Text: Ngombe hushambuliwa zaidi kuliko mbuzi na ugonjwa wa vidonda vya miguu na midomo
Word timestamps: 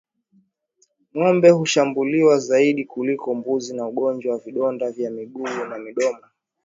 Ngombe 1.17 1.49
hushambuliwa 1.49 2.37
zaidi 2.39 2.85
kuliko 2.85 3.33
mbuzi 3.35 3.73
na 3.75 3.87
ugonjwa 3.87 4.31
wa 4.33 4.39
vidonda 4.39 4.91
vya 4.91 5.11
miguu 5.11 5.43
na 5.69 5.77
midomo 5.79 6.19